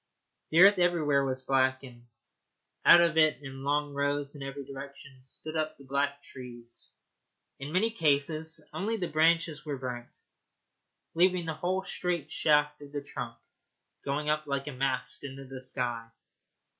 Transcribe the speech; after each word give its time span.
The 0.49 0.61
earth 0.61 0.79
everywhere 0.79 1.23
was 1.23 1.43
black, 1.43 1.83
and 1.83 2.07
out 2.83 3.01
of 3.01 3.17
it 3.19 3.37
in 3.43 3.63
long 3.63 3.93
rows 3.93 4.33
in 4.33 4.41
every 4.41 4.65
direction 4.65 5.21
stood 5.21 5.55
up 5.55 5.77
the 5.77 5.83
black 5.83 6.23
trees. 6.23 6.93
In 7.59 7.71
many 7.71 7.91
cases 7.91 8.59
only 8.73 8.97
the 8.97 9.07
branches 9.07 9.63
were 9.63 9.77
burnt, 9.77 10.17
leaving 11.13 11.45
the 11.45 11.53
whole 11.53 11.83
straight 11.83 12.31
shaft 12.31 12.81
of 12.81 12.91
the 12.91 13.03
trunk 13.03 13.37
going 14.03 14.27
up 14.27 14.47
like 14.47 14.65
a 14.67 14.71
mast 14.73 15.23
into 15.23 15.45
the 15.45 15.61
sky. 15.61 16.09